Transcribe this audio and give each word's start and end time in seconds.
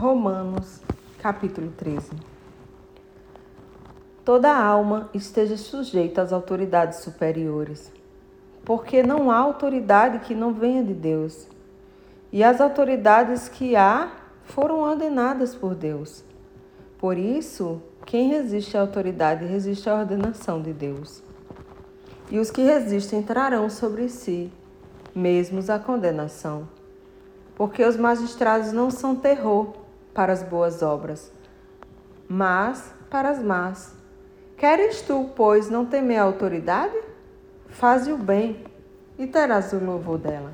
Romanos, 0.00 0.80
capítulo 1.18 1.70
13. 1.76 2.08
Toda 4.24 4.50
alma 4.50 5.10
esteja 5.12 5.58
sujeita 5.58 6.22
às 6.22 6.32
autoridades 6.32 7.00
superiores, 7.00 7.92
porque 8.64 9.02
não 9.02 9.30
há 9.30 9.36
autoridade 9.36 10.20
que 10.20 10.34
não 10.34 10.54
venha 10.54 10.82
de 10.82 10.94
Deus, 10.94 11.46
e 12.32 12.42
as 12.42 12.62
autoridades 12.62 13.46
que 13.46 13.76
há 13.76 14.10
foram 14.42 14.80
ordenadas 14.80 15.54
por 15.54 15.74
Deus. 15.74 16.24
Por 16.96 17.18
isso, 17.18 17.82
quem 18.06 18.30
resiste 18.30 18.78
à 18.78 18.80
autoridade 18.80 19.44
resiste 19.44 19.90
à 19.90 19.96
ordenação 19.96 20.62
de 20.62 20.72
Deus. 20.72 21.22
E 22.30 22.38
os 22.38 22.50
que 22.50 22.62
resistem 22.62 23.22
trarão 23.22 23.68
sobre 23.68 24.08
si 24.08 24.50
mesmos 25.14 25.68
a 25.68 25.78
condenação. 25.78 26.66
Porque 27.54 27.84
os 27.84 27.98
magistrados 27.98 28.72
não 28.72 28.90
são 28.90 29.14
terror 29.14 29.79
para 30.14 30.32
as 30.32 30.42
boas 30.42 30.82
obras, 30.82 31.32
mas 32.28 32.92
para 33.08 33.30
as 33.30 33.42
más. 33.42 33.94
Queres 34.56 35.02
tu, 35.02 35.30
pois, 35.34 35.70
não 35.70 35.86
temer 35.86 36.18
a 36.18 36.24
autoridade? 36.24 36.96
Faze 37.68 38.12
o 38.12 38.18
bem 38.18 38.64
e 39.18 39.26
terás 39.26 39.72
o 39.72 39.82
louvor 39.82 40.18
dela. 40.18 40.52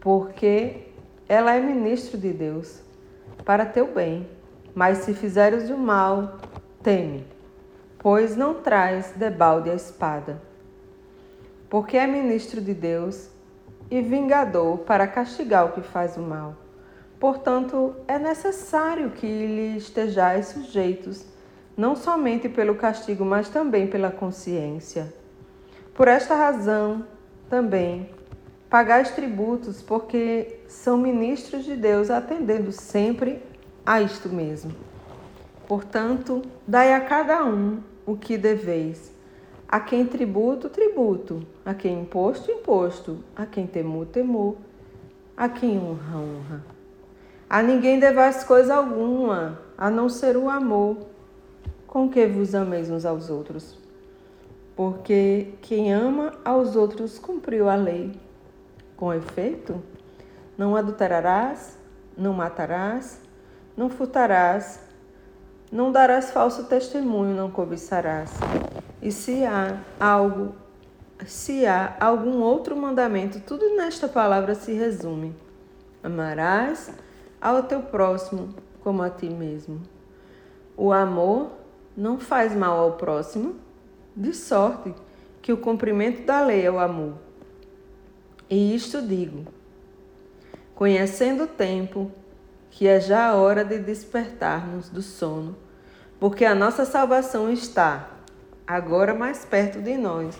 Porque 0.00 0.88
ela 1.28 1.54
é 1.54 1.60
ministro 1.60 2.18
de 2.18 2.32
Deus 2.32 2.82
para 3.44 3.64
teu 3.64 3.92
bem. 3.92 4.28
Mas 4.74 4.98
se 4.98 5.14
fizeres 5.14 5.70
o 5.70 5.78
mal, 5.78 6.38
teme, 6.82 7.24
pois 7.98 8.36
não 8.36 8.54
traz 8.54 9.12
debalde 9.16 9.70
a 9.70 9.74
espada. 9.74 10.42
Porque 11.70 11.96
é 11.96 12.06
ministro 12.06 12.60
de 12.60 12.74
Deus 12.74 13.30
e 13.90 14.00
vingador 14.02 14.78
para 14.78 15.06
castigar 15.06 15.66
o 15.66 15.72
que 15.72 15.80
faz 15.80 16.16
o 16.16 16.20
mal. 16.20 16.63
Portanto, 17.24 17.96
é 18.06 18.18
necessário 18.18 19.08
que 19.12 19.26
lhe 19.26 19.78
estejais 19.78 20.48
sujeitos, 20.48 21.24
não 21.74 21.96
somente 21.96 22.50
pelo 22.50 22.74
castigo, 22.74 23.24
mas 23.24 23.48
também 23.48 23.86
pela 23.86 24.10
consciência. 24.10 25.10
Por 25.94 26.06
esta 26.06 26.34
razão, 26.34 27.06
também, 27.48 28.10
pagais 28.68 29.12
tributos, 29.12 29.80
porque 29.80 30.58
são 30.68 30.98
ministros 30.98 31.64
de 31.64 31.74
Deus, 31.74 32.10
atendendo 32.10 32.70
sempre 32.70 33.42
a 33.86 34.02
isto 34.02 34.28
mesmo. 34.28 34.74
Portanto, 35.66 36.42
dai 36.68 36.92
a 36.92 37.00
cada 37.00 37.42
um 37.42 37.80
o 38.04 38.18
que 38.18 38.36
deveis. 38.36 39.10
A 39.66 39.80
quem 39.80 40.04
tributo, 40.04 40.68
tributo. 40.68 41.42
A 41.64 41.72
quem 41.72 42.02
imposto, 42.02 42.50
imposto. 42.50 43.24
A 43.34 43.46
quem 43.46 43.66
temor, 43.66 44.04
temor. 44.08 44.56
A 45.34 45.48
quem 45.48 45.78
honra, 45.78 46.18
honra. 46.18 46.83
A 47.54 47.62
ninguém 47.62 48.00
devais 48.00 48.42
coisa 48.42 48.74
alguma, 48.74 49.60
a 49.78 49.88
não 49.88 50.08
ser 50.08 50.36
o 50.36 50.50
amor, 50.50 51.06
com 51.86 52.08
que 52.08 52.26
vos 52.26 52.52
ameis 52.52 52.90
uns 52.90 53.04
aos 53.04 53.30
outros. 53.30 53.78
Porque 54.74 55.52
quem 55.62 55.94
ama 55.94 56.32
aos 56.44 56.74
outros 56.74 57.16
cumpriu 57.16 57.68
a 57.68 57.76
lei. 57.76 58.10
Com 58.96 59.14
efeito, 59.14 59.80
não 60.58 60.74
adulterarás, 60.74 61.78
não 62.18 62.32
matarás, 62.32 63.20
não 63.76 63.88
furtarás, 63.88 64.80
não 65.70 65.92
darás 65.92 66.32
falso 66.32 66.64
testemunho, 66.64 67.36
não 67.36 67.52
cobiçarás. 67.52 68.32
E 69.00 69.12
se 69.12 69.44
há 69.44 69.78
algo, 70.00 70.56
se 71.24 71.64
há 71.66 71.96
algum 72.00 72.40
outro 72.40 72.76
mandamento, 72.76 73.38
tudo 73.38 73.76
nesta 73.76 74.08
palavra 74.08 74.56
se 74.56 74.72
resume: 74.72 75.32
amarás 76.02 76.92
ao 77.44 77.62
teu 77.64 77.82
próximo 77.82 78.54
como 78.82 79.02
a 79.02 79.10
ti 79.10 79.28
mesmo. 79.28 79.82
O 80.74 80.94
amor 80.94 81.50
não 81.94 82.18
faz 82.18 82.56
mal 82.56 82.78
ao 82.78 82.92
próximo, 82.92 83.56
de 84.16 84.32
sorte 84.32 84.94
que 85.42 85.52
o 85.52 85.58
cumprimento 85.58 86.24
da 86.24 86.40
lei 86.40 86.64
é 86.64 86.70
o 86.70 86.78
amor. 86.78 87.14
E 88.48 88.74
isto 88.74 89.02
digo, 89.02 89.44
conhecendo 90.74 91.44
o 91.44 91.46
tempo, 91.46 92.10
que 92.70 92.88
é 92.88 92.98
já 92.98 93.26
a 93.26 93.34
hora 93.34 93.62
de 93.62 93.78
despertarmos 93.78 94.88
do 94.88 95.02
sono, 95.02 95.54
porque 96.18 96.46
a 96.46 96.54
nossa 96.54 96.86
salvação 96.86 97.52
está 97.52 98.08
agora 98.66 99.12
mais 99.12 99.44
perto 99.44 99.82
de 99.82 99.98
nós 99.98 100.34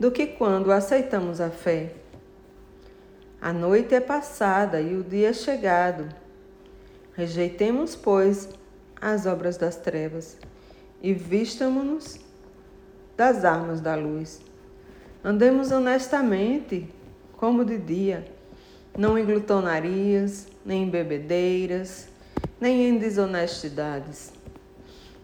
do 0.00 0.10
que 0.10 0.26
quando 0.26 0.72
aceitamos 0.72 1.38
a 1.38 1.50
fé. 1.50 1.92
A 3.40 3.52
noite 3.52 3.94
é 3.94 4.00
passada 4.00 4.80
e 4.80 4.96
o 4.96 5.04
dia 5.04 5.28
é 5.28 5.32
chegado. 5.34 6.25
Rejeitemos, 7.16 7.96
pois, 7.96 8.48
as 9.00 9.26
obras 9.26 9.56
das 9.56 9.76
trevas 9.76 10.36
e 11.02 11.12
vistamo-nos 11.12 12.20
das 13.16 13.44
armas 13.44 13.80
da 13.80 13.94
luz. 13.94 14.40
Andemos 15.24 15.72
honestamente, 15.72 16.88
como 17.36 17.64
de 17.64 17.78
dia 17.78 18.36
não 18.96 19.18
em 19.18 19.24
glutonarias, 19.24 20.46
nem 20.64 20.84
em 20.84 20.90
bebedeiras, 20.90 22.08
nem 22.60 22.88
em 22.88 22.98
desonestidades, 22.98 24.32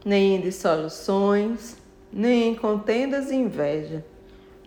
nem 0.04 0.36
em 0.36 0.40
dissoluções, 0.40 1.76
nem 2.12 2.50
em 2.50 2.54
contendas 2.54 3.30
e 3.30 3.34
inveja, 3.34 4.04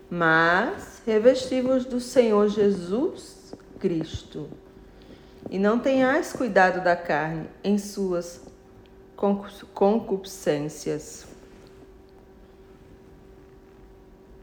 mas 0.09 1.01
revestivos 1.05 1.85
do 1.85 1.99
Senhor 1.99 2.47
Jesus 2.47 3.53
Cristo. 3.79 4.49
E 5.49 5.59
não 5.59 5.79
tenhais 5.79 6.33
cuidado 6.33 6.83
da 6.83 6.95
carne 6.95 7.47
em 7.63 7.77
suas 7.77 8.41
concupiscências 9.73 11.34